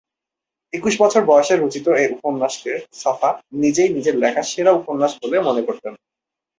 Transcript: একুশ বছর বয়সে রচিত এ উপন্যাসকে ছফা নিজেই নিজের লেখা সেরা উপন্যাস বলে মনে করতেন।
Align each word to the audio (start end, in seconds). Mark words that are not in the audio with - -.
একুশ 0.73 0.93
বছর 1.01 1.21
বয়সে 1.25 1.55
রচিত 1.55 1.85
এ 1.95 2.05
উপন্যাসকে 2.13 2.71
ছফা 2.93 3.29
নিজেই 3.53 3.89
নিজের 3.93 4.15
লেখা 4.17 4.43
সেরা 4.43 4.71
উপন্যাস 4.71 5.11
বলে 5.21 5.37
মনে 5.41 5.61
করতেন। 5.61 5.93